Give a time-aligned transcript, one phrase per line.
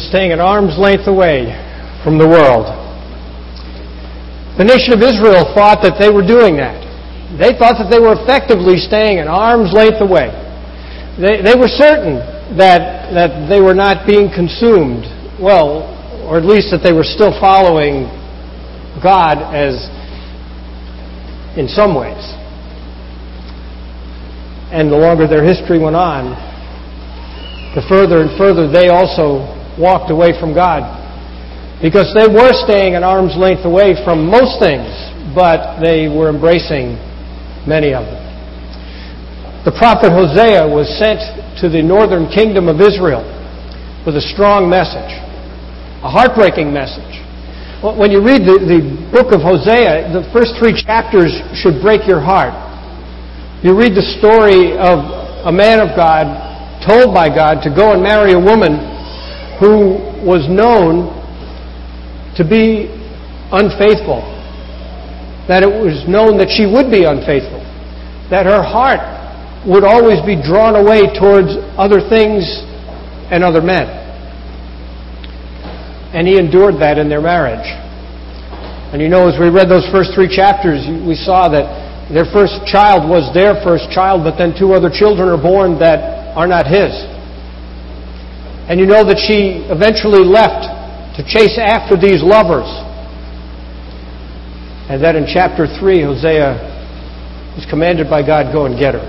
[0.00, 1.52] staying at arm's length away
[2.04, 2.64] from the world.
[4.56, 6.76] The nation of Israel thought that they were doing that.
[7.36, 10.28] They thought that they were effectively staying at arm's length away.
[11.16, 12.20] They, they were certain
[12.56, 15.08] that, that they were not being consumed,
[15.40, 15.88] well,
[16.28, 18.08] or at least that they were still following
[19.00, 19.88] God as
[21.56, 22.20] in some ways.
[24.72, 26.32] And the longer their history went on,
[27.74, 29.48] the further and further they also
[29.78, 30.84] walked away from God.
[31.80, 34.86] Because they were staying an arm's length away from most things,
[35.34, 36.94] but they were embracing
[37.66, 38.22] many of them.
[39.64, 41.22] The prophet Hosea was sent
[41.62, 43.22] to the northern kingdom of Israel
[44.06, 45.14] with a strong message,
[46.02, 47.22] a heartbreaking message.
[47.82, 52.22] When you read the, the book of Hosea, the first three chapters should break your
[52.22, 52.54] heart.
[53.62, 55.02] You read the story of
[55.46, 56.26] a man of God
[56.82, 58.91] told by God to go and marry a woman
[59.60, 61.10] who was known
[62.36, 62.88] to be
[63.52, 64.24] unfaithful,
[65.48, 67.60] that it was known that she would be unfaithful,
[68.30, 69.00] that her heart
[69.68, 72.42] would always be drawn away towards other things
[73.30, 73.86] and other men.
[76.12, 77.68] And he endured that in their marriage.
[78.92, 81.64] And you know, as we read those first three chapters, we saw that
[82.12, 86.36] their first child was their first child, but then two other children are born that
[86.36, 86.92] are not his.
[88.68, 90.70] And you know that she eventually left
[91.16, 92.68] to chase after these lovers.
[94.88, 99.04] And that in chapter 3, Hosea was commanded by God, go and get her.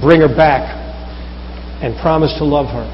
[0.00, 0.76] Bring her back
[1.82, 2.86] and promise to love her.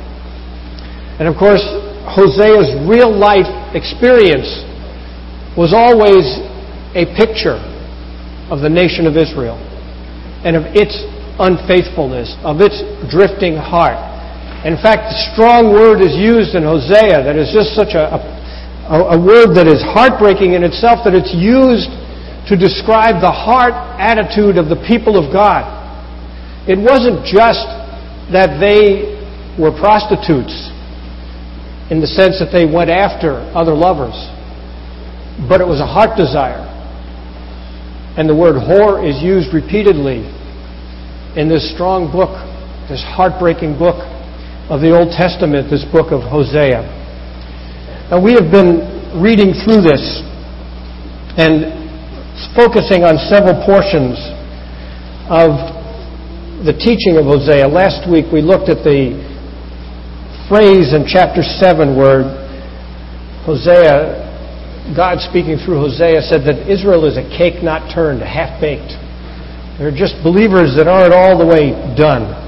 [1.19, 1.63] And of course,
[2.11, 4.49] Hosea's real life experience
[5.57, 6.27] was always
[6.95, 7.59] a picture
[8.51, 9.57] of the nation of Israel
[10.45, 10.95] and of its
[11.39, 12.77] unfaithfulness, of its
[13.11, 14.14] drifting heart.
[14.65, 18.17] In fact, the strong word is used in Hosea that is just such a,
[18.89, 21.93] a, a word that is heartbreaking in itself that it's used
[22.49, 25.69] to describe the heart attitude of the people of God.
[26.65, 27.69] It wasn't just
[28.33, 29.13] that they
[29.61, 30.73] were prostitutes
[31.93, 34.17] in the sense that they went after other lovers,
[35.45, 36.65] but it was a heart desire.
[38.17, 40.25] And the word whore is used repeatedly
[41.37, 42.33] in this strong book,
[42.89, 44.14] this heartbreaking book
[44.73, 46.81] of the Old Testament, this book of Hosea.
[48.11, 48.81] Now, we have been
[49.21, 50.25] reading through this
[51.37, 51.69] and
[52.57, 54.17] focusing on several portions
[55.29, 55.53] of
[56.65, 57.69] the teaching of Hosea.
[57.69, 59.21] Last week we looked at the
[60.49, 62.25] phrase in chapter 7 where
[63.45, 68.97] Hosea, God speaking through Hosea, said that Israel is a cake not turned, half baked.
[69.77, 72.44] They're just believers that aren't all the way done.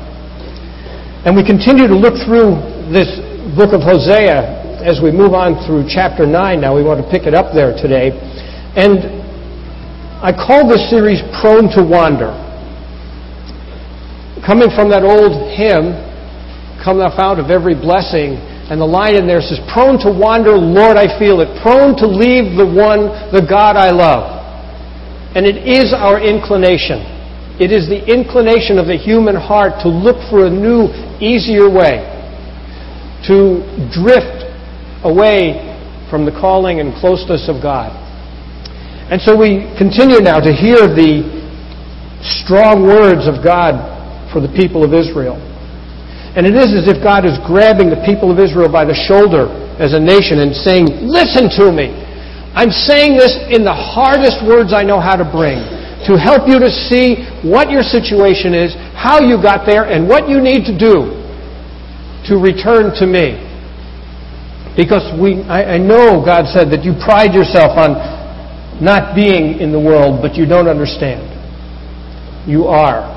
[1.27, 2.55] And we continue to look through
[2.95, 3.11] this
[3.59, 6.31] book of Hosea as we move on through chapter 9
[6.63, 6.71] now.
[6.71, 8.15] We want to pick it up there today.
[8.79, 9.03] And
[10.23, 12.31] I call this series Prone to Wander.
[14.47, 15.99] Coming from that old hymn,
[16.79, 18.39] Come Thou Fount of Every Blessing,
[18.71, 21.51] and the line in there says, Prone to wander, Lord, I feel it.
[21.59, 24.31] Prone to leave the one, the God I love.
[25.35, 27.16] And it is our inclination.
[27.57, 30.93] It is the inclination of the human heart to look for a new,
[31.25, 32.05] easier way,
[33.25, 34.45] to drift
[35.01, 35.65] away
[36.13, 37.97] from the calling and closeness of God.
[39.09, 41.25] And so we continue now to hear the
[42.21, 43.81] strong words of God
[44.29, 45.41] for the people of Israel.
[46.37, 49.49] And it is as if God is grabbing the people of Israel by the shoulder
[49.81, 51.89] as a nation and saying, Listen to me.
[52.53, 55.76] I'm saying this in the hardest words I know how to bring
[56.07, 60.29] to help you to see what your situation is, how you got there, and what
[60.29, 61.19] you need to do
[62.31, 63.43] to return to me.
[64.77, 67.99] Because we, I, I know God said that you pride yourself on
[68.83, 71.27] not being in the world, but you don't understand.
[72.47, 73.09] You are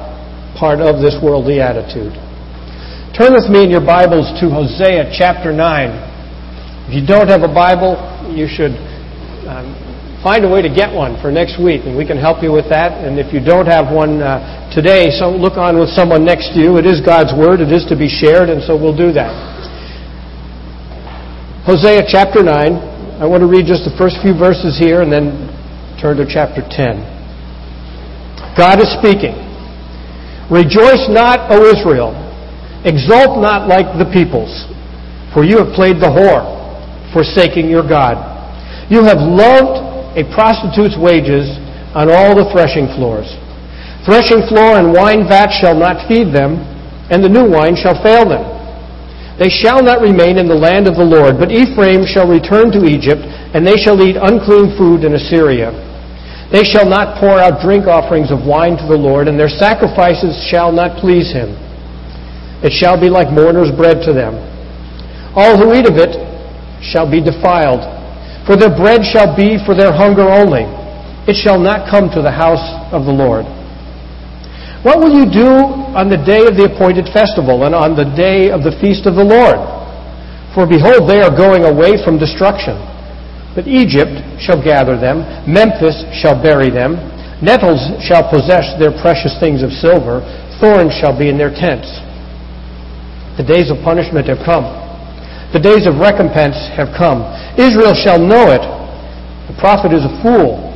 [0.57, 2.13] part of this worldly attitude.
[3.13, 6.89] Turn with me in your Bibles to Hosea chapter 9.
[6.89, 7.99] If you don't have a Bible,
[8.33, 8.73] you should
[9.45, 9.88] um,
[10.23, 12.67] find a way to get one for next week, and we can help you with
[12.69, 12.91] that.
[12.99, 16.59] And if you don't have one uh, today, so look on with someone next to
[16.59, 16.75] you.
[16.75, 17.63] It is God's Word.
[17.63, 19.31] It is to be shared, and so we'll do that.
[21.63, 22.51] Hosea chapter 9.
[23.19, 25.51] I want to read just the first few verses here and then
[25.99, 27.03] turn to chapter 10.
[28.55, 29.35] God is speaking.
[30.51, 32.15] Rejoice not, O Israel.
[32.83, 34.51] Exult not like the peoples,
[35.35, 36.47] for you have played the whore,
[37.11, 38.15] forsaking your God.
[38.87, 39.88] You have loved
[40.19, 41.47] a prostitute's wages
[41.95, 43.31] on all the threshing floors.
[44.03, 46.59] Threshing floor and wine vat shall not feed them,
[47.09, 48.43] and the new wine shall fail them.
[49.39, 52.83] They shall not remain in the land of the Lord, but Ephraim shall return to
[52.83, 53.23] Egypt,
[53.55, 55.71] and they shall eat unclean food in Assyria.
[56.51, 60.35] They shall not pour out drink offerings of wine to the Lord, and their sacrifices
[60.51, 61.55] shall not please him.
[62.59, 64.35] It shall be like mourner's bread to them.
[65.35, 66.19] All who eat of it
[66.83, 67.79] shall be defiled,
[68.49, 70.65] for their bread shall be for their hunger only.
[71.29, 73.45] It shall not come to the house of the Lord.
[74.81, 75.53] What will you do
[75.93, 79.13] on the day of the appointed festival and on the day of the feast of
[79.13, 79.61] the Lord?
[80.57, 82.73] For behold, they are going away from destruction.
[83.53, 86.97] But Egypt shall gather them, Memphis shall bury them,
[87.45, 90.25] nettles shall possess their precious things of silver,
[90.57, 91.85] thorns shall be in their tents.
[93.37, 94.78] The days of punishment have come.
[95.51, 97.25] The days of recompense have come.
[97.57, 98.61] Israel shall know it.
[99.49, 100.69] The prophet is a fool.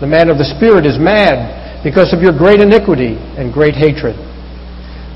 [0.00, 4.14] The man of the Spirit is mad because of your great iniquity and great hatred.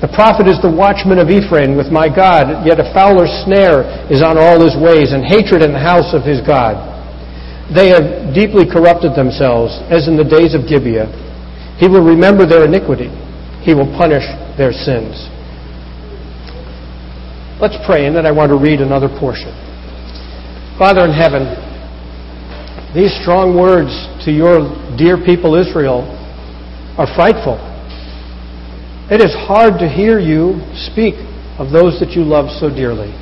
[0.01, 4.19] The prophet is the watchman of Ephraim with my God, yet a fouler snare is
[4.19, 6.75] on all his ways, and hatred in the house of his God.
[7.71, 11.07] They have deeply corrupted themselves, as in the days of Gibeah.
[11.79, 13.07] He will remember their iniquity.
[13.63, 14.27] He will punish
[14.59, 15.15] their sins.
[17.63, 19.47] Let's pray, and then I want to read another portion.
[20.75, 21.47] Father in heaven,
[22.91, 23.87] these strong words
[24.27, 24.67] to your
[24.99, 26.03] dear people Israel
[26.99, 27.55] are frightful.
[29.07, 30.59] It is hard to hear you
[30.91, 31.15] speak
[31.55, 33.15] of those that you love so dearly.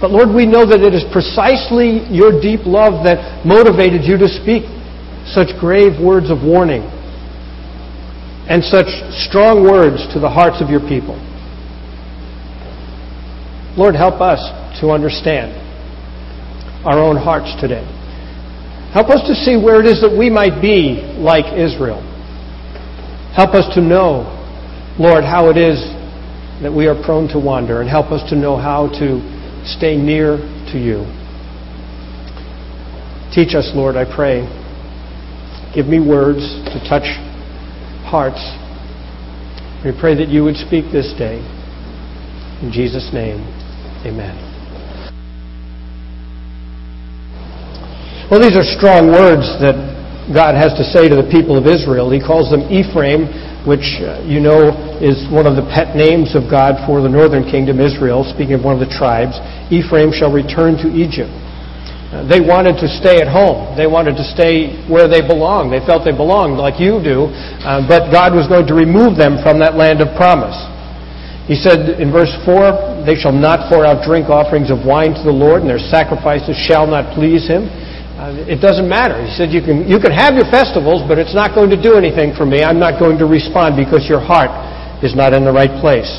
[0.00, 4.28] But Lord, we know that it is precisely your deep love that motivated you to
[4.40, 4.64] speak
[5.28, 6.80] such grave words of warning
[8.48, 8.88] and such
[9.28, 11.25] strong words to the hearts of your people.
[13.76, 14.40] Lord, help us
[14.80, 15.52] to understand
[16.86, 17.84] our own hearts today.
[18.92, 22.00] Help us to see where it is that we might be like Israel.
[23.36, 24.24] Help us to know,
[24.98, 25.76] Lord, how it is
[26.62, 29.20] that we are prone to wander, and help us to know how to
[29.68, 30.38] stay near
[30.72, 31.04] to you.
[33.34, 34.48] Teach us, Lord, I pray.
[35.74, 36.40] Give me words
[36.72, 37.04] to touch
[38.08, 38.40] hearts.
[39.84, 41.44] We pray that you would speak this day.
[42.62, 43.44] In Jesus' name,
[44.06, 44.34] amen.
[48.30, 49.74] Well, these are strong words that
[50.34, 52.10] God has to say to the people of Israel.
[52.10, 53.30] He calls them Ephraim,
[53.62, 57.46] which uh, you know is one of the pet names of God for the northern
[57.46, 59.38] kingdom, Israel, speaking of one of the tribes.
[59.70, 61.30] Ephraim shall return to Egypt.
[62.10, 63.74] Uh, they wanted to stay at home.
[63.78, 65.70] They wanted to stay where they belonged.
[65.70, 67.30] They felt they belonged, like you do,
[67.62, 70.54] uh, but God was going to remove them from that land of promise.
[71.46, 75.22] He said in verse 4, They shall not pour out drink offerings of wine to
[75.22, 77.70] the Lord, and their sacrifices shall not please him.
[78.18, 79.14] Uh, it doesn't matter.
[79.22, 81.94] He said, you can, you can have your festivals, but it's not going to do
[81.94, 82.66] anything for me.
[82.66, 84.50] I'm not going to respond because your heart
[85.06, 86.10] is not in the right place.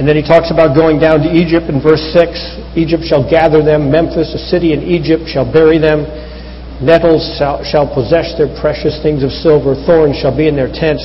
[0.00, 2.32] And then he talks about going down to Egypt in verse 6.
[2.72, 3.92] Egypt shall gather them.
[3.92, 6.08] Memphis, a city in Egypt, shall bury them.
[6.80, 9.76] Nettles shall, shall possess their precious things of silver.
[9.84, 11.04] Thorns shall be in their tents.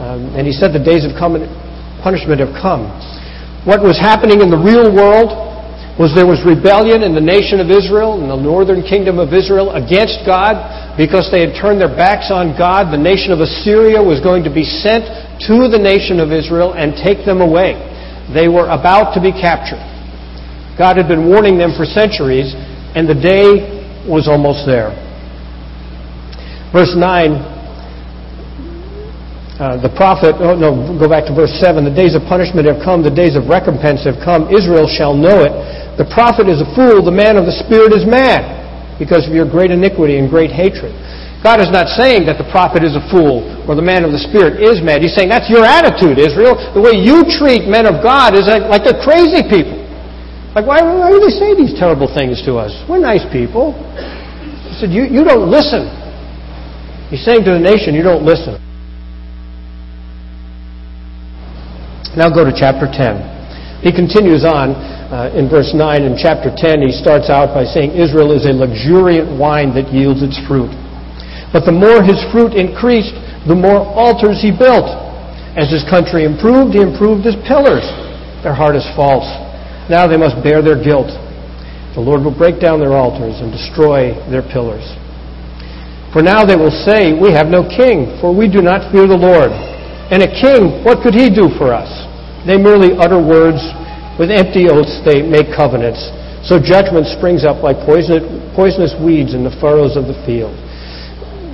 [0.00, 1.12] Um, and he said the days of
[2.02, 2.88] punishment have come.
[3.66, 5.48] What was happening in the real world
[5.98, 9.74] was there was rebellion in the nation of Israel, in the northern kingdom of Israel,
[9.74, 10.54] against God
[10.94, 12.94] because they had turned their backs on God.
[12.94, 15.10] The nation of Assyria was going to be sent
[15.50, 17.74] to the nation of Israel and take them away.
[18.30, 19.82] They were about to be captured.
[20.78, 22.54] God had been warning them for centuries,
[22.94, 24.94] and the day was almost there.
[26.70, 27.57] Verse 9
[29.58, 31.82] uh, the prophet, oh no, go back to verse 7.
[31.82, 34.46] The days of punishment have come, the days of recompense have come.
[34.54, 35.50] Israel shall know it.
[35.98, 38.46] The prophet is a fool, the man of the Spirit is mad
[39.02, 40.94] because of your great iniquity and great hatred.
[41.42, 44.22] God is not saying that the prophet is a fool or the man of the
[44.22, 45.02] Spirit is mad.
[45.02, 46.54] He's saying that's your attitude, Israel.
[46.70, 49.78] The way you treat men of God is like, they're crazy people.
[50.54, 52.74] Like, why, why do they say these terrible things to us?
[52.86, 53.74] We're nice people.
[54.70, 55.90] He said, you, you don't listen.
[57.10, 58.67] He's saying to the nation, you don't listen.
[62.18, 63.86] Now go to chapter 10.
[63.86, 64.74] He continues on
[65.08, 68.52] uh, in verse 9 in chapter 10, he starts out by saying, Israel is a
[68.52, 70.68] luxuriant wine that yields its fruit.
[71.48, 73.16] But the more his fruit increased,
[73.48, 74.84] the more altars he built.
[75.56, 77.86] As his country improved, he improved his pillars.
[78.44, 79.24] Their heart is false.
[79.88, 81.08] Now they must bear their guilt.
[81.96, 84.84] The Lord will break down their altars and destroy their pillars.
[86.12, 89.16] For now they will say, We have no king, for we do not fear the
[89.16, 89.48] Lord.
[90.12, 92.07] And a king, what could he do for us?
[92.48, 93.60] They merely utter words
[94.16, 96.00] with empty oaths they make covenants.
[96.48, 100.56] So judgment springs up like poisonous weeds in the furrows of the field.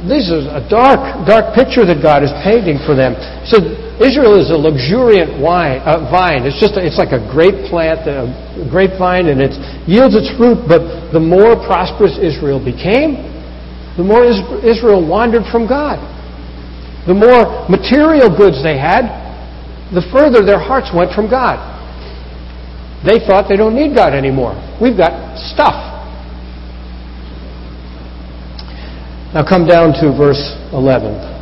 [0.06, 3.16] This is a dark, dark picture that God is painting for them.
[3.48, 3.58] So
[3.98, 6.44] Israel is a luxuriant wine, uh, vine.
[6.44, 8.28] It's just a, it's like a grape plant, a
[8.68, 9.56] grapevine, and it
[9.88, 10.60] yields its fruit.
[10.68, 13.16] But the more prosperous Israel became,
[13.96, 14.22] the more
[14.62, 15.96] Israel wandered from God.
[17.08, 19.23] The more material goods they had,
[19.94, 21.56] the further their hearts went from God.
[23.06, 24.56] They thought they don't need God anymore.
[24.80, 25.76] We've got stuff.
[29.34, 30.40] Now come down to verse
[30.72, 31.34] 11.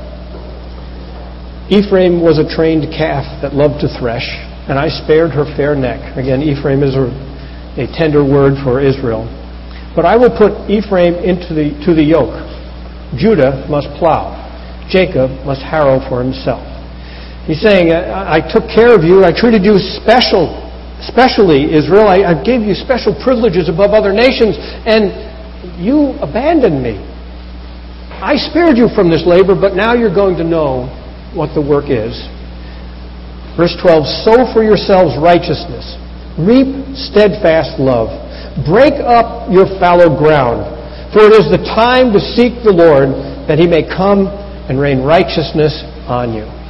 [1.71, 4.27] Ephraim was a trained calf that loved to thresh,
[4.69, 6.17] and I spared her fair neck.
[6.17, 7.09] Again, Ephraim is a,
[7.79, 9.29] a tender word for Israel.
[9.95, 12.33] But I will put Ephraim into the, to the yoke.
[13.17, 14.41] Judah must plow.
[14.89, 16.72] Jacob must harrow for himself.
[17.47, 19.25] He's saying, I, I took care of you.
[19.25, 20.47] I treated you special,
[21.03, 22.07] specially, Israel.
[22.07, 24.55] I, I gave you special privileges above other nations,
[24.87, 25.11] and
[25.83, 27.03] you abandoned me.
[28.23, 30.87] I spared you from this labor, but now you're going to know
[31.35, 32.15] what the work is.
[33.59, 35.99] Verse 12 Sow for yourselves righteousness,
[36.39, 38.15] reap steadfast love,
[38.63, 40.63] break up your fallow ground,
[41.11, 43.11] for it is the time to seek the Lord
[43.51, 44.31] that he may come
[44.71, 46.62] and rain righteousness on you.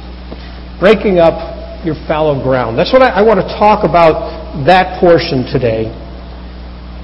[0.83, 1.39] Breaking up
[1.87, 2.75] your fallow ground.
[2.75, 5.87] That's what I, I want to talk about that portion today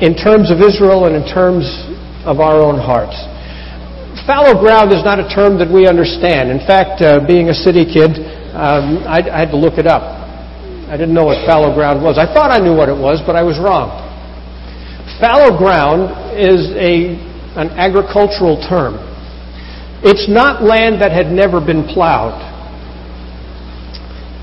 [0.03, 1.63] in terms of Israel and in terms
[2.27, 3.15] of our own hearts
[4.29, 6.53] fallow ground is not a term that we understand.
[6.53, 8.21] In fact, uh, being a city kid,
[8.53, 10.05] um, I, I had to look it up.
[10.85, 12.21] I didn't know what fallow ground was.
[12.21, 13.89] I thought I knew what it was, but I was wrong.
[15.17, 17.17] Fallow ground is a,
[17.57, 19.01] an agricultural term.
[20.05, 22.37] It's not land that had never been plowed.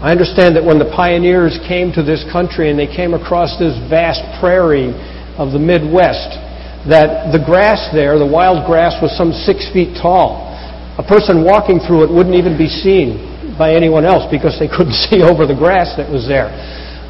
[0.03, 3.73] I understand that when the pioneers came to this country and they came across this
[3.89, 4.93] vast prairie
[5.41, 6.37] of the Midwest,
[6.85, 10.53] that the grass there, the wild grass, was some six feet tall.
[11.01, 14.97] A person walking through it wouldn't even be seen by anyone else because they couldn't
[15.09, 16.53] see over the grass that was there.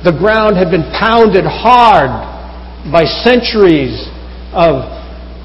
[0.06, 2.14] The ground had been pounded hard
[2.94, 4.06] by centuries
[4.54, 4.86] of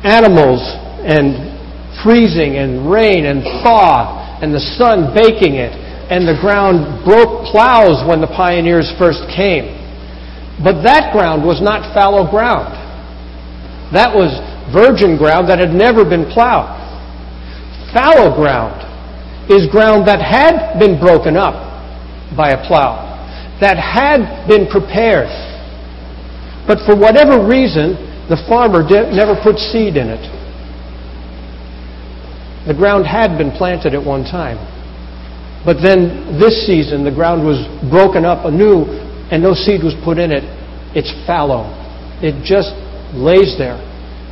[0.06, 0.62] animals
[1.02, 1.58] and
[2.06, 5.74] freezing and rain and thaw and the sun baking it.
[6.12, 9.80] And the ground broke plows when the pioneers first came.
[10.62, 12.76] But that ground was not fallow ground.
[13.96, 14.30] That was
[14.76, 16.78] virgin ground that had never been plowed.
[17.96, 18.76] Fallow ground
[19.50, 21.56] is ground that had been broken up
[22.36, 23.08] by a plow,
[23.60, 25.28] that had been prepared.
[26.68, 27.96] But for whatever reason,
[28.30, 30.24] the farmer never put seed in it.
[32.68, 34.60] The ground had been planted at one time.
[35.66, 38.86] But then this season, the ground was broken up anew
[39.30, 40.44] and no seed was put in it.
[40.98, 41.70] It's fallow.
[42.20, 42.74] It just
[43.14, 43.80] lays there.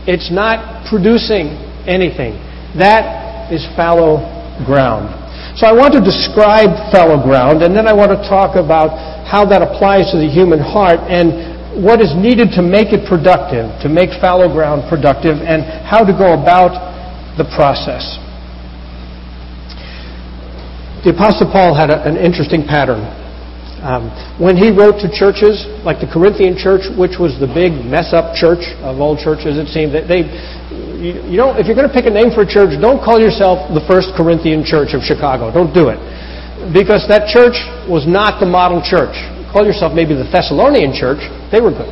[0.07, 1.55] It's not producing
[1.87, 2.33] anything.
[2.77, 4.25] That is fallow
[4.65, 5.15] ground.
[5.57, 8.93] So I want to describe fallow ground, and then I want to talk about
[9.25, 13.69] how that applies to the human heart and what is needed to make it productive,
[13.81, 16.73] to make fallow ground productive, and how to go about
[17.37, 18.19] the process.
[20.99, 22.99] The Apostle Paul had a, an interesting pattern.
[23.79, 28.11] Um, when he wrote to churches, like the Corinthian church, which was the big mess
[28.11, 30.27] up church of all churches, it seemed that they,
[30.99, 33.15] you, you don't, if you're going to pick a name for a church, don't call
[33.15, 35.47] yourself the First Corinthian Church of Chicago.
[35.47, 35.95] Don't do it,
[36.75, 37.55] because that church
[37.87, 39.15] was not the model church.
[39.55, 41.23] Call yourself maybe the Thessalonian church.
[41.47, 41.87] They were good.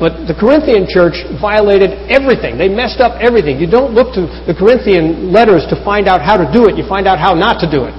[0.00, 2.56] But the Corinthian church violated everything.
[2.56, 3.60] They messed up everything.
[3.60, 6.80] You don't look to the Corinthian letters to find out how to do it.
[6.80, 7.92] You find out how not to do it.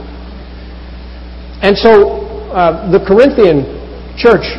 [1.61, 2.25] And so
[2.57, 3.69] uh, the Corinthian
[4.17, 4.49] church,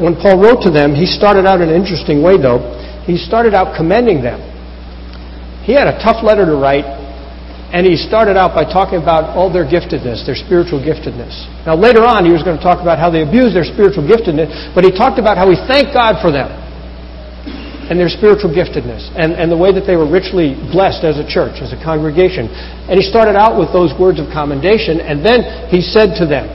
[0.00, 2.64] when Paul wrote to them, he started out in an interesting way, though.
[3.04, 4.40] He started out commending them.
[5.62, 6.88] He had a tough letter to write,
[7.74, 11.34] and he started out by talking about all their giftedness, their spiritual giftedness.
[11.66, 14.70] Now, later on, he was going to talk about how they abused their spiritual giftedness,
[14.74, 16.46] but he talked about how he thanked God for them
[17.86, 21.26] and their spiritual giftedness and, and the way that they were richly blessed as a
[21.26, 22.50] church, as a congregation.
[22.90, 26.50] And he started out with those words of commendation, and then he said to them,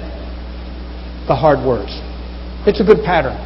[1.28, 1.96] the hard words.
[2.68, 3.40] It's a good pattern.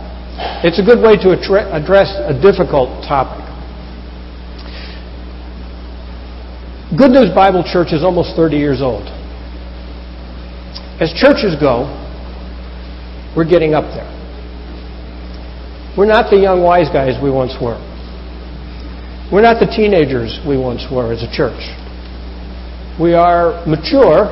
[0.65, 3.44] It's a good way to address a difficult topic.
[6.93, 9.07] Good News Bible Church is almost 30 years old.
[11.01, 11.89] As churches go,
[13.35, 14.11] we're getting up there.
[15.97, 17.79] We're not the young wise guys we once were.
[19.31, 21.59] We're not the teenagers we once were as a church.
[22.99, 24.29] We are mature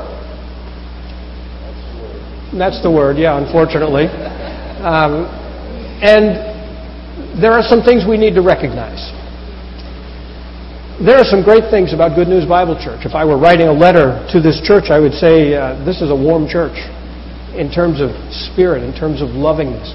[2.57, 4.05] that's the word, yeah, unfortunately.
[4.85, 5.25] Um,
[6.05, 9.09] and there are some things we need to recognize.
[11.03, 13.03] There are some great things about Good News Bible Church.
[13.03, 16.07] If I were writing a letter to this church, I would say uh, this is
[16.07, 16.79] a warm church
[17.59, 19.91] in terms of spirit, in terms of lovingness.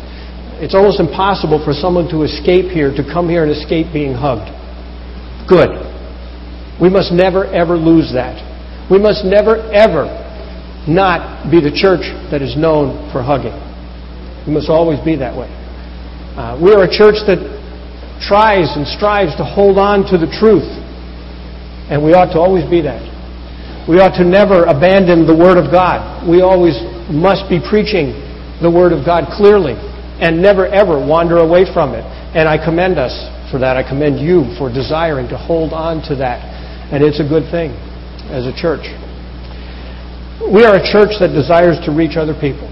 [0.60, 4.52] It's almost impossible for someone to escape here, to come here and escape being hugged.
[5.48, 5.72] Good.
[6.76, 8.36] We must never, ever lose that.
[8.92, 10.12] We must never, ever
[10.84, 13.56] not be the church that is known for hugging.
[14.44, 15.48] We must always be that way.
[16.36, 17.40] Uh, we are a church that
[18.20, 20.68] tries and strives to hold on to the truth,
[21.88, 23.00] and we ought to always be that.
[23.88, 26.28] We ought to never abandon the Word of God.
[26.28, 26.76] We always
[27.08, 28.12] must be preaching
[28.60, 29.72] the Word of God clearly
[30.20, 32.04] and never ever wander away from it.
[32.36, 33.16] And I commend us
[33.48, 33.80] for that.
[33.80, 36.44] I commend you for desiring to hold on to that.
[36.92, 37.72] And it's a good thing
[38.28, 38.84] as a church.
[40.52, 42.68] We are a church that desires to reach other people.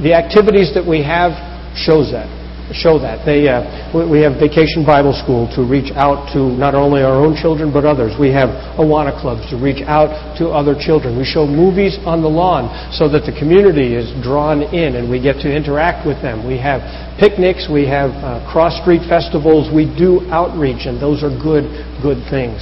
[0.00, 1.36] The activities that we have
[1.76, 2.35] shows that
[2.74, 3.22] show that.
[3.22, 3.62] They, uh,
[3.94, 7.86] we have Vacation Bible School to reach out to not only our own children but
[7.86, 8.18] others.
[8.18, 10.10] We have Awana clubs to reach out
[10.42, 11.14] to other children.
[11.14, 15.22] We show movies on the lawn so that the community is drawn in and we
[15.22, 16.42] get to interact with them.
[16.42, 16.82] We have
[17.22, 17.70] picnics.
[17.70, 19.70] We have uh, cross street festivals.
[19.70, 21.70] We do outreach, and those are good,
[22.02, 22.58] good things.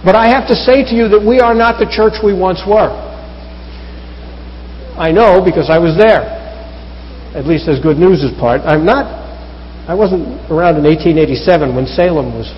[0.00, 2.64] But I have to say to you that we are not the church we once
[2.64, 2.88] were.
[4.96, 6.39] I know because I was there
[7.34, 8.62] at least as good news is part.
[8.62, 9.06] I'm not,
[9.86, 12.50] I wasn't around in 1887 when Salem was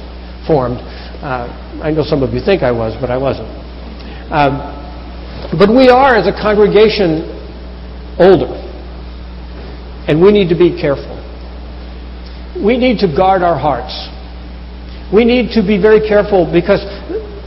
[0.47, 0.81] formed.
[1.21, 1.47] Uh,
[1.85, 3.49] I know some of you think I was, but I wasn't.
[4.33, 4.59] Um,
[5.59, 7.29] but we are, as a congregation,
[8.19, 8.57] older.
[10.09, 11.21] And we need to be careful.
[12.57, 13.93] We need to guard our hearts.
[15.13, 16.81] We need to be very careful because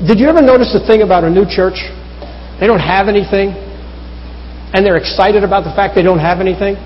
[0.05, 1.81] did you ever notice the thing about a new church?
[2.59, 3.57] They don't have anything,
[4.73, 6.77] and they're excited about the fact they don't have anything.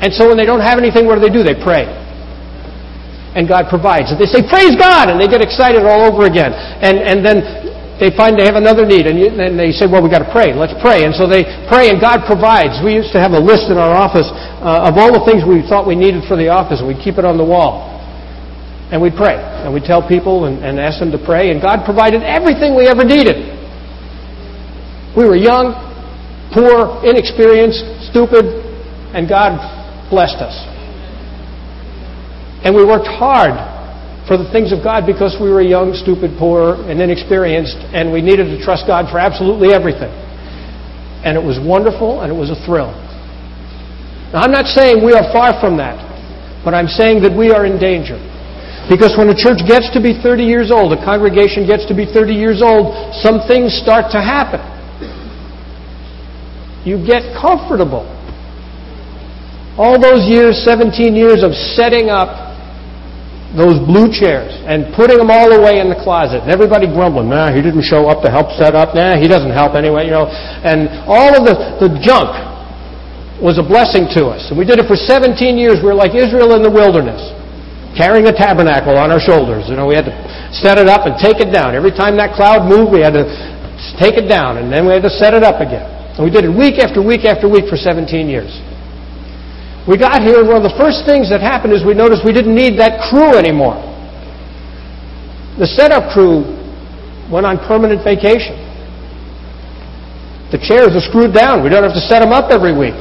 [0.00, 1.44] And so when they don't have anything, what do they do?
[1.44, 1.84] They pray.
[3.36, 4.10] And God provides.
[4.10, 5.12] And they say, Praise God!
[5.12, 6.50] And they get excited all over again.
[6.50, 7.44] And, and then
[8.00, 9.04] they find they have another need.
[9.06, 10.56] And then they say, Well, we've got to pray.
[10.56, 11.04] Let's pray.
[11.04, 12.80] And so they pray, and God provides.
[12.80, 14.26] We used to have a list in our office
[14.64, 17.20] uh, of all the things we thought we needed for the office, and we'd keep
[17.20, 18.00] it on the wall.
[18.90, 19.36] And we'd pray.
[19.36, 21.52] And we'd tell people and, and ask them to pray.
[21.52, 23.36] And God provided everything we ever needed.
[25.14, 25.76] We were young,
[26.50, 28.48] poor, inexperienced, stupid,
[29.14, 29.79] and God
[30.10, 30.58] blessed us.
[32.66, 33.56] And we worked hard
[34.28, 38.20] for the things of God because we were young, stupid, poor, and inexperienced, and we
[38.20, 40.12] needed to trust God for absolutely everything.
[41.24, 42.92] And it was wonderful and it was a thrill.
[44.32, 45.98] Now, I'm not saying we are far from that,
[46.64, 48.20] but I'm saying that we are in danger.
[48.88, 52.06] Because when a church gets to be 30 years old, a congregation gets to be
[52.06, 54.62] 30 years old, some things start to happen.
[56.86, 58.06] You get comfortable.
[59.80, 62.52] All those years, 17 years of setting up
[63.56, 66.44] those blue chairs and putting them all away in the closet.
[66.44, 68.92] And everybody grumbling, nah, he didn't show up to help set up.
[68.92, 70.28] Nah, he doesn't help anyway, you know.
[70.28, 72.28] And all of the, the junk
[73.40, 74.52] was a blessing to us.
[74.52, 75.80] And we did it for 17 years.
[75.80, 77.32] We were like Israel in the wilderness,
[77.96, 79.66] carrying a tabernacle on our shoulders.
[79.66, 80.14] You know, we had to
[80.52, 81.74] set it up and take it down.
[81.74, 83.24] Every time that cloud moved, we had to
[83.96, 85.88] take it down, and then we had to set it up again.
[86.14, 88.52] And we did it week after week after week for 17 years.
[89.88, 92.36] We got here, and one of the first things that happened is we noticed we
[92.36, 93.80] didn't need that crew anymore.
[95.56, 96.44] The setup crew
[97.32, 98.56] went on permanent vacation.
[100.52, 101.62] The chairs are screwed down.
[101.62, 102.96] We don't have to set them up every week.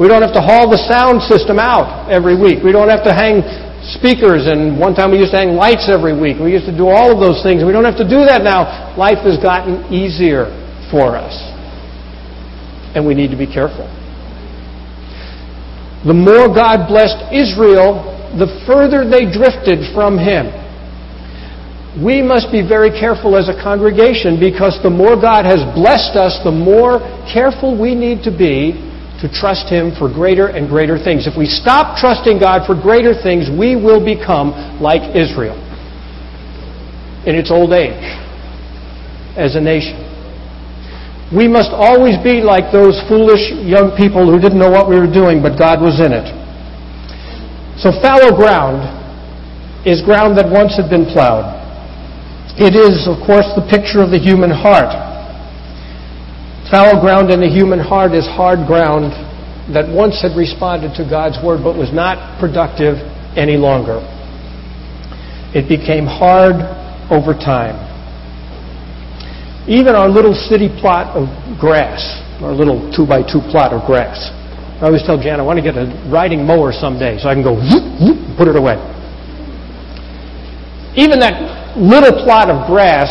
[0.00, 2.64] We don't have to haul the sound system out every week.
[2.64, 3.44] We don't have to hang
[3.94, 6.40] speakers, and one time we used to hang lights every week.
[6.40, 7.62] We used to do all of those things.
[7.62, 8.96] We don't have to do that now.
[8.96, 10.50] Life has gotten easier
[10.90, 11.34] for us.
[12.96, 13.86] And we need to be careful.
[16.02, 18.02] The more God blessed Israel,
[18.34, 20.50] the further they drifted from Him.
[22.02, 26.40] We must be very careful as a congregation because the more God has blessed us,
[26.42, 26.98] the more
[27.30, 28.72] careful we need to be
[29.20, 31.28] to trust Him for greater and greater things.
[31.28, 35.54] If we stop trusting God for greater things, we will become like Israel
[37.28, 38.02] in its old age
[39.38, 40.11] as a nation.
[41.32, 45.10] We must always be like those foolish young people who didn't know what we were
[45.10, 46.28] doing, but God was in it.
[47.80, 48.84] So fallow ground
[49.88, 51.48] is ground that once had been plowed.
[52.60, 54.92] It is, of course, the picture of the human heart.
[56.70, 59.12] Fallow ground in the human heart is hard ground
[59.72, 63.00] that once had responded to God's word but was not productive
[63.36, 64.00] any longer.
[65.56, 66.60] It became hard
[67.12, 67.91] over time.
[69.68, 72.02] Even our little city plot of grass,
[72.42, 74.30] our little two by two plot of grass.
[74.82, 77.44] I always tell Jan, I want to get a riding mower someday so I can
[77.44, 78.74] go whoop, whoop, put it away.
[80.98, 83.08] even that little plot of grass,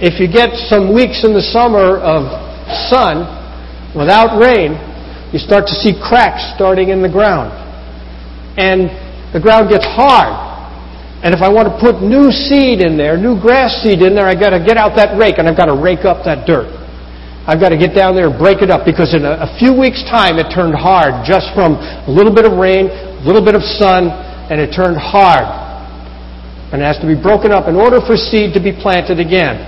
[0.00, 2.24] if you get some weeks in the summer of
[2.88, 3.28] sun
[3.92, 4.80] without rain,
[5.32, 7.52] you start to see cracks starting in the ground.
[8.56, 8.88] And
[9.34, 10.47] the ground gets hard.
[11.22, 14.30] And if I want to put new seed in there, new grass seed in there,
[14.30, 16.70] I've got to get out that rake and I've got to rake up that dirt.
[17.48, 19.74] I've got to get down there and break it up because in a, a few
[19.74, 23.56] weeks' time it turned hard just from a little bit of rain, a little bit
[23.56, 24.14] of sun,
[24.52, 25.48] and it turned hard.
[26.70, 29.58] And it has to be broken up in order for seed to be planted again.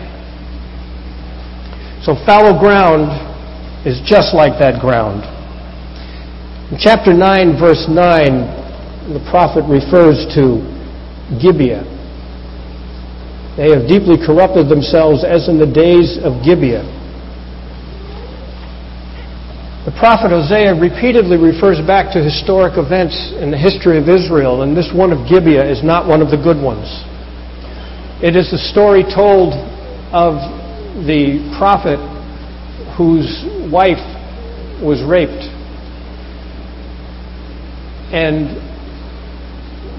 [2.05, 3.11] So fallow ground
[3.89, 5.25] is just like that ground.
[6.71, 10.80] In chapter 9, verse 9, the prophet refers to
[11.39, 11.85] Gibeah.
[13.57, 16.83] They have deeply corrupted themselves as in the days of Gibeah.
[19.85, 24.77] The prophet Hosea repeatedly refers back to historic events in the history of Israel, and
[24.77, 26.89] this one of Gibeah is not one of the good ones.
[28.23, 29.55] It is the story told
[30.13, 30.37] of
[31.05, 31.99] the prophet
[32.97, 34.03] whose wife
[34.83, 35.49] was raped
[38.13, 38.57] and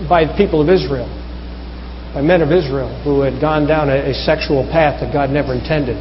[0.07, 1.20] by the people of Israel
[2.13, 5.55] by men of Israel who had gone down a, a sexual path that God never
[5.55, 5.95] intended.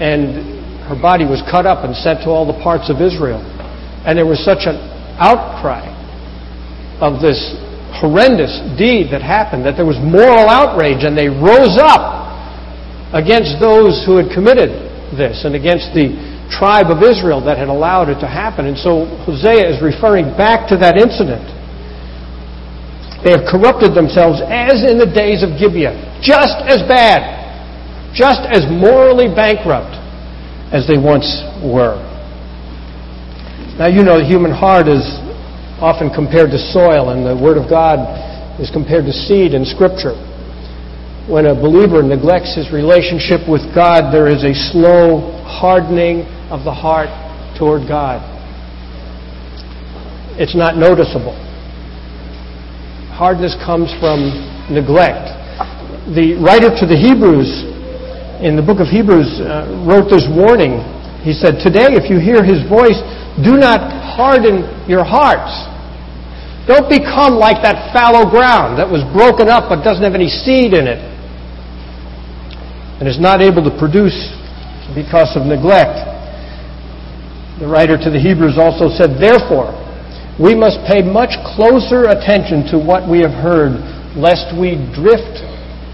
[0.00, 3.40] And her body was cut up and sent to all the parts of Israel.
[4.04, 4.76] And there was such an
[5.16, 5.88] outcry
[7.00, 7.40] of this
[8.00, 12.20] horrendous deed that happened that there was moral outrage and they rose up
[13.12, 14.70] against those who had committed
[15.16, 16.14] this and against the
[16.52, 18.66] tribe of Israel that had allowed it to happen.
[18.66, 21.42] And so Hosea is referring back to that incident
[23.24, 25.92] they have corrupted themselves as in the days of Gibeah.
[26.24, 27.36] Just as bad.
[28.16, 29.92] Just as morally bankrupt
[30.72, 31.28] as they once
[31.60, 32.00] were.
[33.76, 35.04] Now, you know, the human heart is
[35.80, 38.00] often compared to soil, and the Word of God
[38.60, 40.16] is compared to seed in Scripture.
[41.28, 46.72] When a believer neglects his relationship with God, there is a slow hardening of the
[46.72, 47.08] heart
[47.56, 48.24] toward God.
[50.40, 51.36] It's not noticeable
[53.20, 54.32] hardness comes from
[54.72, 55.28] neglect.
[56.16, 57.68] The writer to the Hebrews
[58.40, 60.80] in the book of Hebrews uh, wrote this warning.
[61.20, 62.96] He said, Today, if you hear his voice,
[63.44, 63.84] do not
[64.16, 65.52] harden your hearts.
[66.64, 70.72] Don't become like that fallow ground that was broken up but doesn't have any seed
[70.72, 71.04] in it
[73.00, 74.16] and is not able to produce
[74.96, 76.08] because of neglect.
[77.60, 79.76] The writer to the Hebrews also said, Therefore,
[80.38, 83.76] we must pay much closer attention to what we have heard,
[84.14, 85.42] lest we drift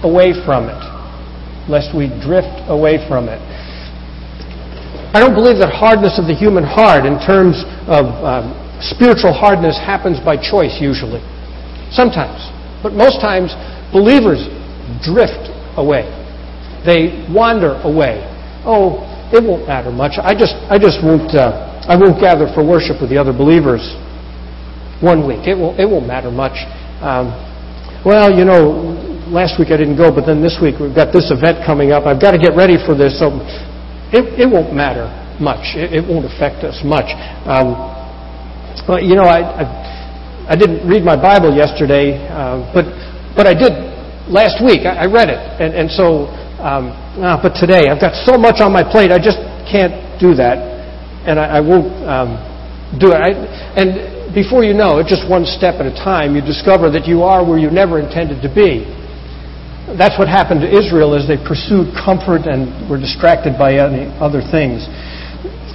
[0.05, 0.83] away from it.
[1.67, 3.41] Lest we drift away from it.
[5.15, 9.75] I don't believe that hardness of the human heart, in terms of um, spiritual hardness,
[9.81, 11.25] happens by choice usually.
[11.91, 12.39] Sometimes.
[12.83, 13.51] But most times,
[13.91, 14.47] believers
[15.03, 16.07] drift away.
[16.87, 18.23] They wander away.
[18.63, 19.03] Oh,
[19.35, 20.23] it won't matter much.
[20.23, 23.83] I just, I just won't, uh, I won't gather for worship with the other believers
[25.01, 25.47] one week.
[25.47, 26.57] It won't, it won't matter much.
[27.03, 27.35] Um,
[28.05, 28.95] well, you know,
[29.29, 32.07] last week I didn't go, but then this week we've got this event coming up.
[32.07, 33.35] I've got to get ready for this, so
[34.15, 35.11] it, it won't matter
[35.43, 35.75] much.
[35.77, 37.11] It, it won't affect us much.
[37.45, 37.75] Um,
[38.89, 39.65] well, you know, I, I,
[40.49, 42.87] I didn't read my Bible yesterday, uh, but
[43.35, 43.75] but I did
[44.31, 44.87] last week.
[44.87, 46.31] I, I read it, and and so.
[46.57, 46.89] Um,
[47.21, 49.37] ah, but today I've got so much on my plate, I just
[49.69, 50.57] can't do that,
[51.29, 52.41] and I, I won't um,
[52.99, 53.21] do it.
[53.21, 53.37] I,
[53.77, 57.25] and before you know it, just one step at a time, you discover that you
[57.25, 58.85] are where you never intended to be.
[59.97, 64.85] That's what happened to Israel as they pursued comfort and were distracted by other things.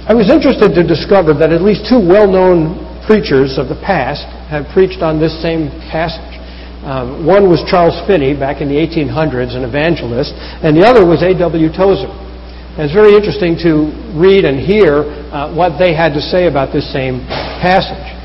[0.06, 4.70] I was interested to discover that at least two well-known preachers of the past have
[4.70, 6.38] preached on this same passage.
[6.86, 11.18] Um, one was Charles Finney back in the 1800s, an evangelist, and the other was
[11.26, 11.66] A.W.
[11.74, 12.14] Tozer.
[12.78, 15.02] And it's very interesting to read and hear
[15.34, 17.26] uh, what they had to say about this same
[17.58, 18.21] passage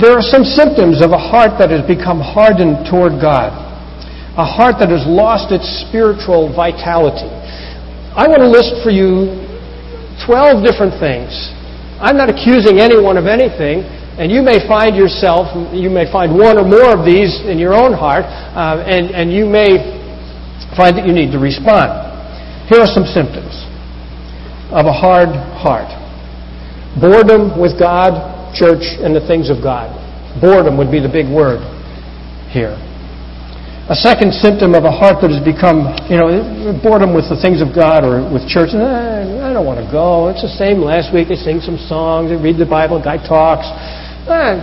[0.00, 3.52] there are some symptoms of a heart that has become hardened toward God,
[4.34, 7.28] a heart that has lost its spiritual vitality.
[8.16, 9.44] I want to list for you
[10.24, 11.32] 12 different things.
[12.00, 13.84] I'm not accusing anyone of anything,
[14.16, 17.76] and you may find yourself, you may find one or more of these in your
[17.76, 19.84] own heart, uh, and, and you may
[20.72, 21.92] find that you need to respond.
[22.72, 23.52] Here are some symptoms
[24.72, 25.28] of a hard
[25.60, 25.92] heart
[27.00, 29.90] boredom with God, church, and the things of God.
[30.40, 31.60] Boredom would be the big word
[32.50, 32.78] here.
[33.84, 37.60] A second symptom of a heart that has become, you know, boredom with the things
[37.60, 38.72] of God or with church.
[38.72, 40.32] I don't want to go.
[40.32, 41.28] It's the same last week.
[41.28, 42.32] They sing some songs.
[42.32, 42.96] They read the Bible.
[42.96, 43.68] Guy talks.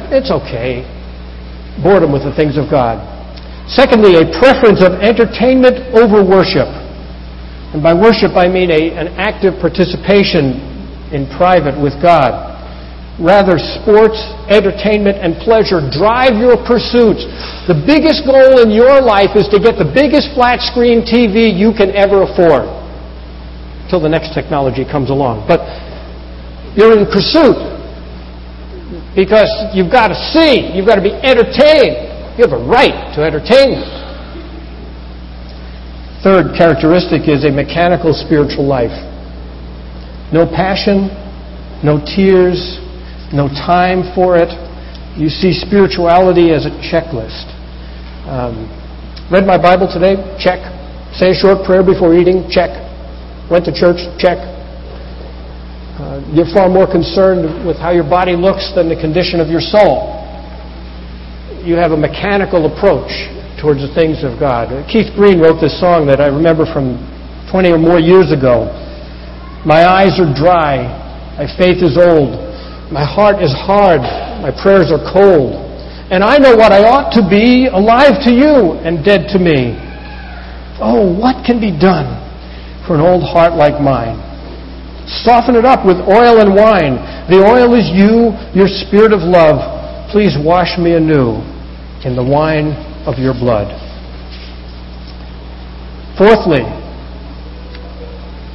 [0.09, 0.81] It's okay.
[1.85, 2.97] Boredom with the things of God.
[3.69, 6.67] Secondly, a preference of entertainment over worship.
[7.77, 10.59] And by worship, I mean a, an active participation
[11.13, 12.50] in private with God.
[13.19, 17.27] Rather, sports, entertainment, and pleasure drive your pursuits.
[17.67, 21.75] The biggest goal in your life is to get the biggest flat screen TV you
[21.75, 22.65] can ever afford.
[23.85, 25.45] Until the next technology comes along.
[25.45, 25.61] But
[26.73, 27.59] you're in pursuit
[29.13, 32.09] because you've got to see, you've got to be entertained.
[32.39, 33.85] You have a right to entertainment.
[36.23, 38.95] Third characteristic is a mechanical spiritual life.
[40.31, 41.11] No passion,
[41.83, 42.80] no tears,
[43.33, 44.51] no time for it.
[45.17, 47.47] You see spirituality as a checklist.
[48.27, 48.67] Um,
[49.31, 50.15] read my Bible today?
[50.39, 50.59] Check.
[51.15, 52.47] Say a short prayer before eating?
[52.49, 52.71] Check.
[53.49, 53.99] Went to church?
[54.19, 54.39] Check.
[55.99, 59.61] Uh, you're far more concerned with how your body looks than the condition of your
[59.61, 60.21] soul
[61.63, 63.13] you have a mechanical approach
[63.61, 64.73] towards the things of God.
[64.89, 66.97] Keith Green wrote this song that I remember from
[67.53, 68.65] 20 or more years ago.
[69.61, 70.89] My eyes are dry,
[71.37, 72.33] my faith is old,
[72.91, 74.03] my heart is hard,
[74.43, 75.55] my prayers are cold,
[76.11, 79.79] and I know what I ought to be, alive to you and dead to me.
[80.83, 82.19] Oh, what can be done
[82.83, 84.19] for an old heart like mine?
[85.23, 86.99] Soften it up with oil and wine.
[87.31, 89.63] The oil is you, your spirit of love.
[90.11, 91.39] Please wash me anew
[92.03, 92.75] in the wine
[93.07, 93.71] of your blood.
[96.19, 96.67] Fourthly,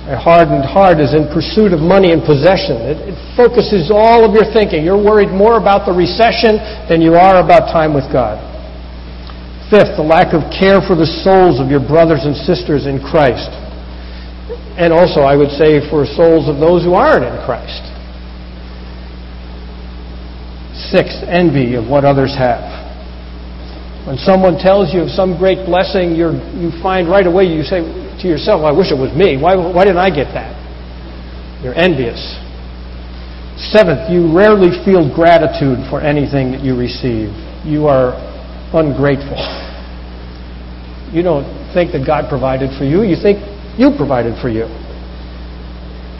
[0.06, 2.78] a hardened heart is in pursuit of money and possession.
[2.78, 4.86] It, it, focuses all of your thinking.
[4.86, 8.38] You're worried more about the recession than you are about time with God.
[9.66, 13.50] Fifth, the lack of care for the souls of your brothers and sisters in Christ.
[14.78, 17.82] And also, I would say, for souls of those who aren't in Christ.
[20.94, 22.62] Sixth, envy of what others have.
[24.06, 27.82] When someone tells you of some great blessing, you you find right away, you say
[28.20, 29.36] to yourself, I wish it was me.
[29.36, 30.54] Why, why didn't I get that?
[31.62, 32.20] You're envious.
[33.72, 37.32] Seventh, you rarely feel gratitude for anything that you receive.
[37.64, 38.12] You are
[38.76, 39.40] ungrateful.
[41.12, 43.40] You don't think that God provided for you, you think
[43.80, 44.68] you provided for you.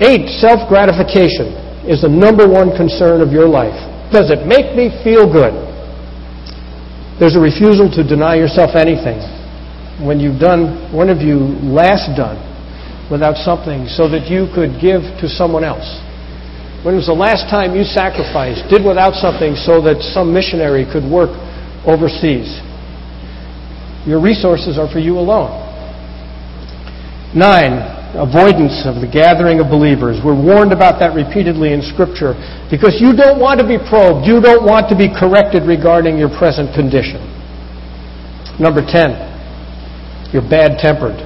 [0.01, 1.53] Eight, self gratification
[1.85, 3.77] is the number one concern of your life.
[4.13, 5.53] Does it make me feel good?
[7.21, 9.21] There's a refusal to deny yourself anything.
[10.01, 12.37] When you've done, when have you last done
[13.11, 15.89] without something so that you could give to someone else?
[16.85, 21.03] When was the last time you sacrificed, did without something so that some missionary could
[21.03, 21.33] work
[21.89, 22.61] overseas?
[24.07, 25.51] Your resources are for you alone.
[27.35, 27.83] Nine,
[28.15, 30.23] avoidance of the gathering of believers.
[30.23, 32.39] We're warned about that repeatedly in Scripture
[32.71, 34.29] because you don't want to be probed.
[34.29, 37.19] You don't want to be corrected regarding your present condition.
[38.63, 39.36] Number 10,
[40.33, 41.17] you're bad tempered.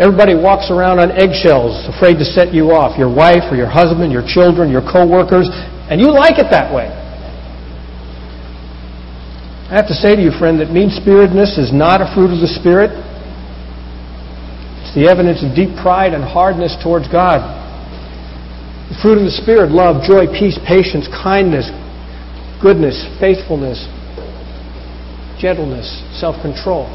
[0.00, 2.98] Everybody walks around on eggshells, afraid to set you off.
[2.98, 5.46] Your wife or your husband, your children, your co-workers,
[5.86, 6.90] and you like it that way.
[9.70, 12.50] I have to say to you, friend, that mean-spiritedness is not a fruit of the
[12.60, 12.90] Spirit
[14.82, 17.40] It's the evidence of deep pride and hardness towards God.
[18.90, 21.70] The fruit of the Spirit love, joy, peace, patience, kindness,
[22.60, 23.88] goodness, faithfulness,
[25.40, 25.88] gentleness,
[26.20, 26.86] self control.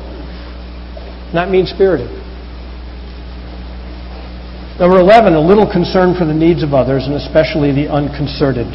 [1.34, 2.10] Not mean spirited.
[4.80, 8.68] Number 11, a little concern for the needs of others, and especially the unconcerted,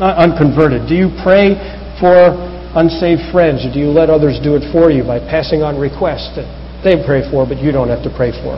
[0.00, 0.88] not unconverted.
[0.88, 1.60] Do you pray
[2.00, 2.32] for
[2.72, 6.32] unsaved friends, or do you let others do it for you by passing on requests
[6.36, 6.48] that
[6.84, 8.56] they pray for, but you don't have to pray for.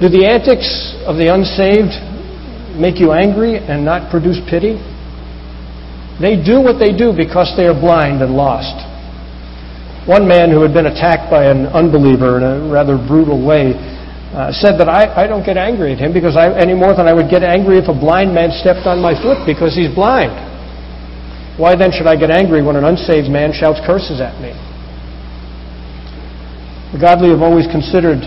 [0.00, 1.92] Do the antics of the unsaved
[2.80, 4.80] make you angry and not produce pity?
[6.20, 8.76] They do what they do because they are blind and lost.
[10.06, 13.76] One man who had been attacked by an unbeliever in a rather brutal way
[14.32, 17.06] uh, said that I, I don't get angry at him because I, any more than
[17.06, 20.32] I would get angry if a blind man stepped on my foot because he's blind.
[21.58, 24.56] Why then should I get angry when an unsaved man shouts curses at me?
[26.94, 28.24] The godly have always considered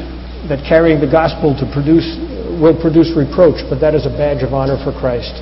[0.52, 2.06] that carrying the gospel to produce
[2.62, 5.34] will produce reproach, but that is a badge of honor for Christ.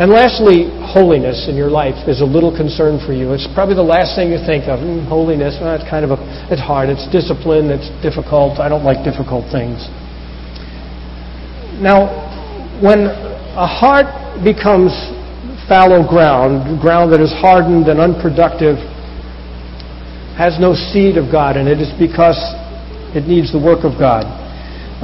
[0.00, 3.36] And lastly, holiness in your life is a little concern for you.
[3.36, 4.80] It's probably the last thing you think of.
[4.80, 6.88] Mm, holiness, well, it's kind of a, it's hard.
[6.88, 7.68] It's discipline.
[7.68, 8.56] It's difficult.
[8.56, 9.84] I don't like difficult things.
[11.84, 12.08] Now,
[12.80, 13.12] when
[13.52, 14.08] a heart
[14.40, 14.96] becomes
[15.68, 18.80] fallow ground, ground that is hardened and unproductive,
[20.40, 22.40] has no seed of God in it is because
[23.12, 24.24] it needs the work of God.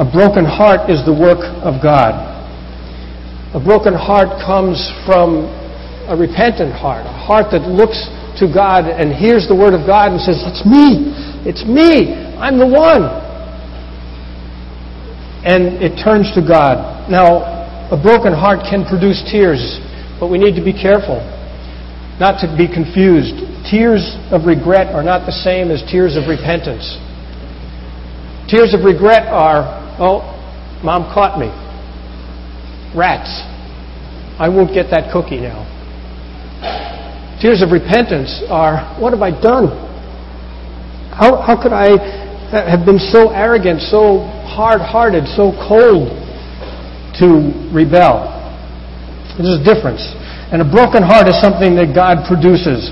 [0.01, 2.36] A broken heart is the work of God.
[3.55, 5.47] A broken heart comes from
[6.09, 7.99] a repentant heart, a heart that looks
[8.39, 11.15] to God and hears the Word of God and says, It's me!
[11.47, 12.15] It's me!
[12.39, 13.07] I'm the one!
[15.47, 17.11] And it turns to God.
[17.11, 17.55] Now,
[17.91, 19.79] a broken heart can produce tears,
[20.19, 21.23] but we need to be careful
[22.19, 23.37] not to be confused.
[23.69, 26.97] Tears of regret are not the same as tears of repentance.
[28.49, 29.69] Tears of regret are,
[30.01, 30.25] oh,
[30.83, 31.53] mom caught me.
[32.97, 33.45] Rats.
[34.41, 35.69] I won't get that cookie now.
[37.41, 39.69] Tears of repentance are, what have I done?
[41.13, 42.01] How, how could I
[42.53, 46.09] have been so arrogant, so hard hearted, so cold
[47.21, 48.33] to rebel?
[49.37, 50.01] There's a difference.
[50.49, 52.89] And a broken heart is something that God produces.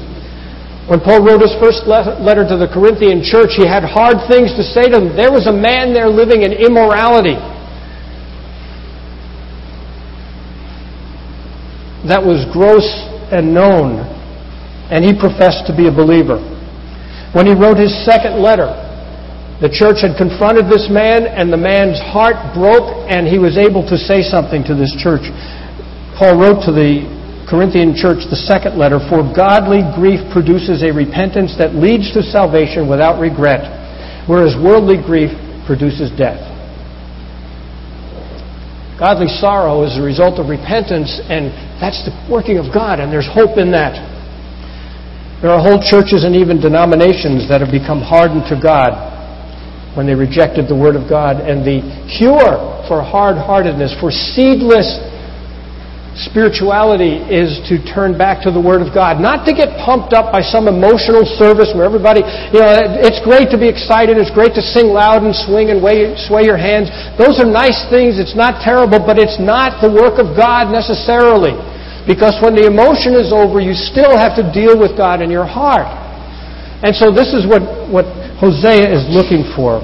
[0.84, 4.64] When Paul wrote his first letter to the Corinthian church, he had hard things to
[4.64, 5.16] say to them.
[5.16, 7.40] There was a man there living in immorality.
[12.08, 12.84] That was gross
[13.32, 14.04] and known,
[14.92, 16.36] and he professed to be a believer.
[17.32, 18.68] When he wrote his second letter,
[19.64, 23.82] the church had confronted this man, and the man's heart broke, and he was able
[23.88, 25.24] to say something to this church.
[26.14, 27.08] Paul wrote to the
[27.50, 32.86] Corinthian church, the second letter, for godly grief produces a repentance that leads to salvation
[32.86, 33.66] without regret,
[34.28, 35.32] whereas worldly grief
[35.66, 36.53] produces death.
[38.98, 41.50] Godly sorrow is the result of repentance, and
[41.83, 43.98] that's the working of God, and there's hope in that.
[45.42, 48.94] There are whole churches and even denominations that have become hardened to God
[49.98, 54.98] when they rejected the Word of God, and the cure for hard heartedness, for seedless
[56.14, 59.18] spirituality is to turn back to the Word of God.
[59.18, 62.22] Not to get pumped up by some emotional service where everybody,
[62.55, 62.70] you know,
[63.03, 65.83] it's great to be excited, it's great to sing loud and swing and
[66.14, 66.90] sway your hands.
[67.18, 71.59] Those are nice things, it's not terrible, but it's not the work of God necessarily.
[72.07, 75.48] Because when the emotion is over, you still have to deal with God in your
[75.48, 75.88] heart.
[76.85, 78.05] And so this is what, what
[78.38, 79.81] Hosea is looking for.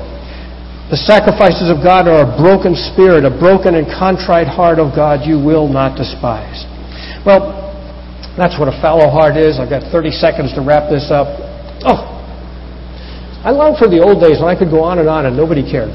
[0.91, 5.23] The sacrifices of God are a broken spirit, a broken and contrite heart of God
[5.23, 6.67] you will not despise.
[7.23, 7.63] Well,
[8.35, 9.63] that's what a fallow heart is.
[9.63, 11.31] I've got 30 seconds to wrap this up.
[11.87, 12.11] Oh,
[13.47, 15.63] I long for the old days when I could go on and on and nobody
[15.63, 15.95] cared.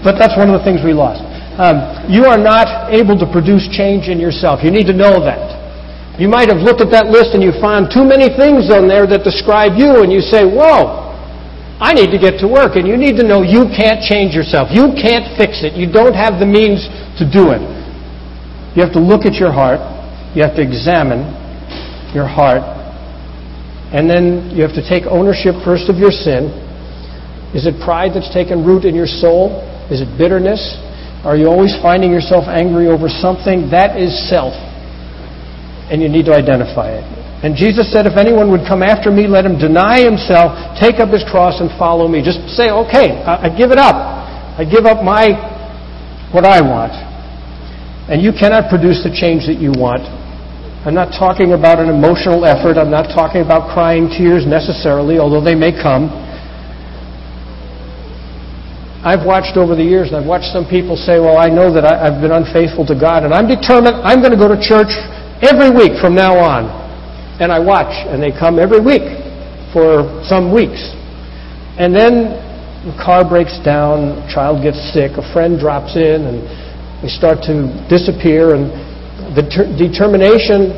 [0.00, 1.20] But that's one of the things we lost.
[1.60, 4.64] Um, you are not able to produce change in yourself.
[4.64, 6.16] You need to know that.
[6.16, 9.04] You might have looked at that list and you found too many things on there
[9.06, 11.07] that describe you, and you say, Whoa,
[11.78, 12.74] I need to get to work.
[12.74, 14.68] And you need to know you can't change yourself.
[14.74, 15.78] You can't fix it.
[15.78, 16.90] You don't have the means
[17.22, 17.62] to do it.
[18.74, 19.78] You have to look at your heart.
[20.34, 21.22] You have to examine
[22.14, 22.66] your heart.
[23.94, 26.50] And then you have to take ownership first of your sin.
[27.54, 29.62] Is it pride that's taken root in your soul?
[29.88, 30.60] Is it bitterness?
[31.24, 33.70] Are you always finding yourself angry over something?
[33.70, 34.52] That is self.
[35.90, 37.17] And you need to identify it.
[37.38, 41.14] And Jesus said, If anyone would come after me, let him deny himself, take up
[41.14, 42.18] his cross, and follow me.
[42.18, 43.94] Just say, Okay, I give it up.
[44.58, 45.38] I give up my,
[46.34, 46.90] what I want.
[48.10, 50.02] And you cannot produce the change that you want.
[50.82, 52.74] I'm not talking about an emotional effort.
[52.74, 56.10] I'm not talking about crying tears necessarily, although they may come.
[59.06, 61.86] I've watched over the years, and I've watched some people say, Well, I know that
[61.86, 64.90] I've been unfaithful to God, and I'm determined I'm going to go to church
[65.38, 66.87] every week from now on
[67.40, 69.06] and I watch, and they come every week
[69.72, 70.80] for some weeks.
[71.78, 72.34] And then
[72.86, 76.42] the car breaks down, a child gets sick, a friend drops in, and
[77.02, 78.70] they start to disappear, and
[79.38, 80.74] the ter- determination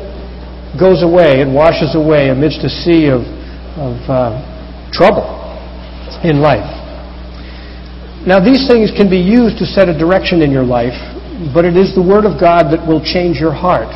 [0.77, 3.25] goes away and washes away amidst a sea of,
[3.75, 4.37] of uh,
[4.93, 5.25] trouble
[6.23, 6.69] in life.
[8.21, 10.93] Now, these things can be used to set a direction in your life,
[11.53, 13.89] but it is the Word of God that will change your heart.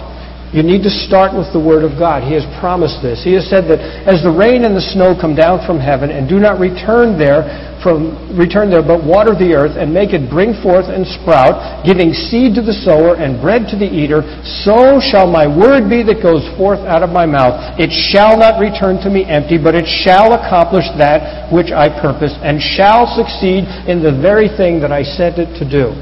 [0.53, 2.23] You need to start with the Word of God.
[2.23, 3.23] He has promised this.
[3.23, 6.29] He has said that as the rain and the snow come down from heaven and
[6.29, 10.58] do not return there from return there, but water the earth and make it bring
[10.65, 14.25] forth and sprout, giving seed to the sower and bread to the eater,
[14.65, 17.77] so shall my word be that goes forth out of my mouth.
[17.77, 22.34] It shall not return to me empty, but it shall accomplish that which I purpose,
[22.41, 25.93] and shall succeed in the very thing that I sent it to do.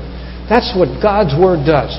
[0.47, 1.91] That's what God's word does.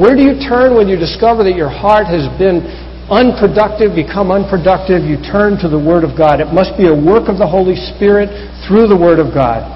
[0.00, 2.64] Where do you turn when you discover that your heart has been
[3.12, 5.04] unproductive, become unproductive?
[5.04, 6.40] You turn to the Word of God.
[6.40, 8.32] It must be a work of the Holy Spirit
[8.64, 9.68] through the Word of God.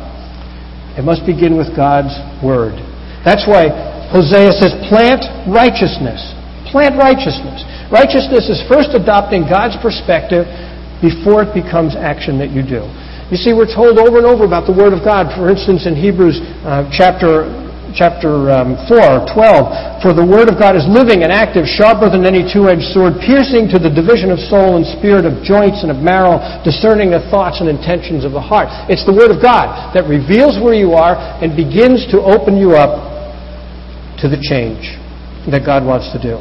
[0.96, 2.80] It must begin with God's Word.
[3.28, 3.68] That's why
[4.08, 6.32] Hosea says, plant righteousness.
[6.72, 7.60] Plant righteousness.
[7.92, 10.48] Righteousness is first adopting God's perspective
[11.04, 12.88] before it becomes action that you do.
[13.28, 15.28] You see, we're told over and over about the Word of God.
[15.36, 17.65] For instance, in Hebrews uh, chapter
[17.97, 20.05] chapter um, 4, 12.
[20.05, 23.72] For the Word of God is living and active, sharper than any two-edged sword, piercing
[23.72, 27.64] to the division of soul and spirit, of joints and of marrow, discerning the thoughts
[27.64, 28.68] and intentions of the heart.
[28.92, 32.76] It's the Word of God that reveals where you are and begins to open you
[32.76, 33.01] up
[34.20, 35.01] to the change
[35.49, 36.36] that God wants to do.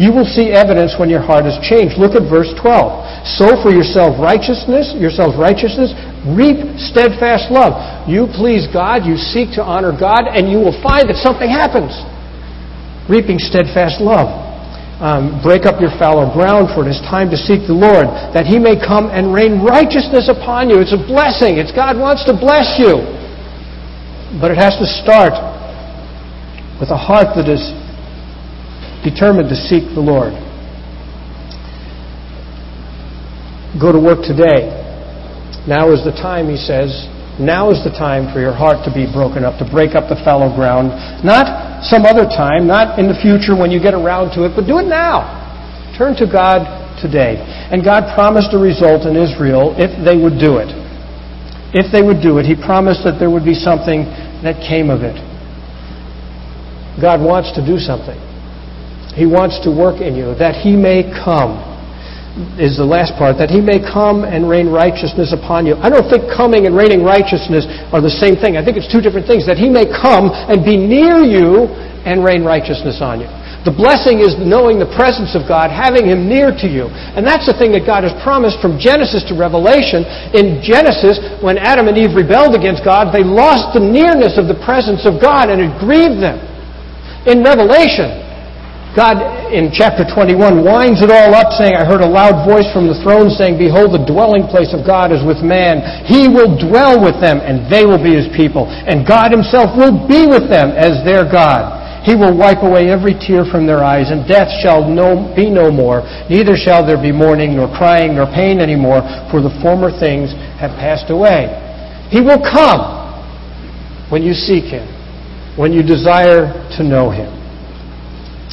[0.00, 2.00] You will see evidence when your heart is changed.
[2.00, 3.36] Look at verse 12.
[3.36, 5.92] Sow for yourself righteousness, yourself righteousness,
[6.24, 7.76] reap steadfast love.
[8.08, 11.92] You please God, you seek to honor God, and you will find that something happens.
[13.12, 14.32] Reaping steadfast love.
[15.04, 18.48] Um, break up your fallow ground, for it is time to seek the Lord, that
[18.48, 20.80] He may come and rain righteousness upon you.
[20.80, 21.60] It's a blessing.
[21.60, 23.04] It's God wants to bless you.
[24.40, 25.36] But it has to start
[26.80, 27.68] with a heart that is
[29.02, 30.32] determined to seek the Lord.
[33.80, 34.74] Go to work today.
[35.68, 36.90] Now is the time, he says.
[37.38, 40.20] Now is the time for your heart to be broken up, to break up the
[40.20, 40.92] fallow ground.
[41.24, 44.68] Not some other time, not in the future when you get around to it, but
[44.68, 45.24] do it now.
[45.96, 46.68] Turn to God
[47.00, 47.40] today.
[47.72, 50.68] And God promised a result in Israel if they would do it.
[51.72, 54.04] If they would do it, He promised that there would be something
[54.44, 55.16] that came of it.
[57.00, 58.18] God wants to do something.
[59.14, 61.58] He wants to work in you, that He may come,
[62.56, 65.74] is the last part, that He may come and rain righteousness upon you.
[65.82, 68.56] I don't think coming and raining righteousness are the same thing.
[68.56, 69.44] I think it's two different things.
[69.50, 71.66] That He may come and be near you
[72.06, 73.28] and rain righteousness on you.
[73.60, 76.88] The blessing is knowing the presence of God, having Him near to you.
[76.88, 80.08] And that's the thing that God has promised from Genesis to Revelation.
[80.32, 84.56] In Genesis, when Adam and Eve rebelled against God, they lost the nearness of the
[84.64, 86.40] presence of God and it grieved them.
[87.28, 88.29] In Revelation,
[88.90, 89.22] God,
[89.54, 92.98] in chapter 21, winds it all up, saying, I heard a loud voice from the
[93.06, 95.78] throne saying, Behold, the dwelling place of God is with man.
[96.10, 98.66] He will dwell with them, and they will be his people.
[98.66, 101.78] And God himself will be with them as their God.
[102.02, 105.70] He will wipe away every tear from their eyes, and death shall no, be no
[105.70, 106.02] more.
[106.26, 110.74] Neither shall there be mourning, nor crying, nor pain anymore, for the former things have
[110.82, 111.46] passed away.
[112.10, 113.06] He will come
[114.10, 114.82] when you seek him,
[115.54, 117.39] when you desire to know him.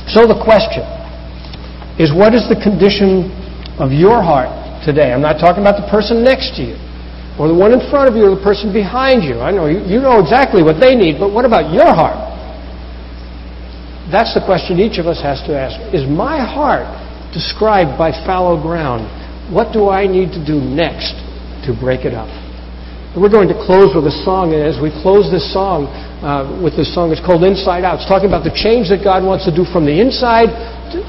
[0.08, 0.88] So the question
[2.00, 3.28] is what is the condition
[3.80, 4.50] of your heart
[4.86, 5.12] today?
[5.12, 6.78] I'm not talking about the person next to you
[7.38, 9.40] or the one in front of you or the person behind you.
[9.44, 12.18] I know you, you know exactly what they need, but what about your heart?
[14.10, 15.76] That's the question each of us has to ask.
[15.94, 16.88] Is my heart
[17.34, 19.06] described by fallow ground?
[19.54, 21.14] What do I need to do next
[21.68, 22.32] to break it up?
[23.16, 25.88] We're going to close with a song, and as we close this song,
[26.22, 27.14] uh, with this song.
[27.14, 28.02] It's called Inside Out.
[28.02, 30.50] It's talking about the change that God wants to do from the inside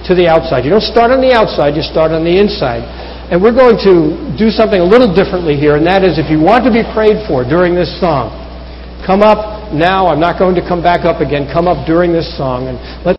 [0.05, 0.65] to the outside.
[0.65, 2.85] You don't start on the outside, you start on the inside.
[3.33, 6.41] And we're going to do something a little differently here, and that is if you
[6.41, 8.33] want to be prayed for during this song,
[9.05, 10.09] come up now.
[10.09, 11.45] I'm not going to come back up again.
[11.53, 13.07] Come up during this song, and let